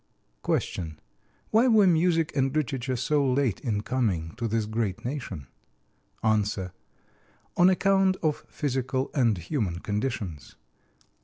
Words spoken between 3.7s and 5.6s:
coming to this great nation?